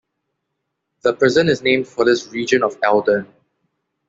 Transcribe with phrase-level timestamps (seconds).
[1.03, 3.31] The prison is named for this region of Alden.